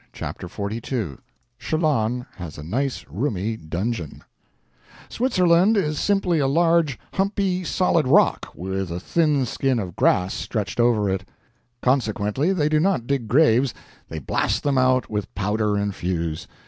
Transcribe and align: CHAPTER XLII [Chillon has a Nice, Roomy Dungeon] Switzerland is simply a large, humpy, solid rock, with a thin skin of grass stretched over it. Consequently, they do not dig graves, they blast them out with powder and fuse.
CHAPTER 0.13 0.47
XLII 0.47 1.17
[Chillon 1.59 2.25
has 2.37 2.57
a 2.57 2.63
Nice, 2.63 3.05
Roomy 3.07 3.55
Dungeon] 3.55 4.23
Switzerland 5.09 5.77
is 5.77 5.99
simply 5.99 6.39
a 6.39 6.47
large, 6.47 6.97
humpy, 7.13 7.63
solid 7.63 8.07
rock, 8.07 8.47
with 8.55 8.89
a 8.89 8.99
thin 8.99 9.45
skin 9.45 9.77
of 9.77 9.95
grass 9.95 10.33
stretched 10.33 10.79
over 10.79 11.07
it. 11.07 11.29
Consequently, 11.83 12.51
they 12.51 12.67
do 12.67 12.79
not 12.79 13.05
dig 13.05 13.27
graves, 13.27 13.75
they 14.09 14.17
blast 14.17 14.63
them 14.63 14.79
out 14.79 15.07
with 15.11 15.35
powder 15.35 15.75
and 15.75 15.93
fuse. 15.93 16.47